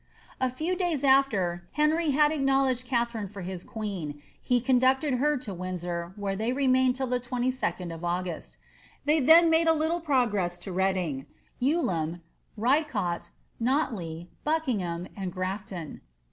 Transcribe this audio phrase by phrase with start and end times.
[0.39, 5.53] A few days after Henry had acknowledged Katharine for his queen, he conducted her to
[5.53, 8.57] Windsor, where they lenuiined till the 2tid of August
[9.05, 11.27] They then made a little progress to Reading,
[11.61, 12.21] Ewelm,
[12.57, 13.29] RycoU,
[13.61, 16.01] Notley, Buckingham, and Grafton.